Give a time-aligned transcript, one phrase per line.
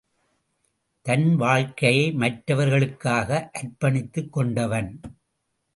[1.05, 3.49] தன் வாழ்க்கையை மற்றவர் களுக்காக
[3.53, 4.99] அர்ப்பணித்துக் கொண்டவன்.